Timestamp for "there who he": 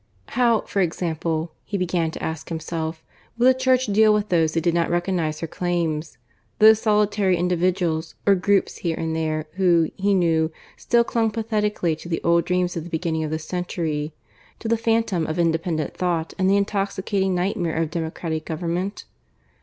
9.15-10.15